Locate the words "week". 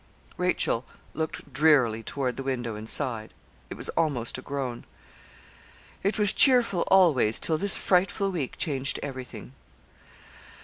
8.31-8.57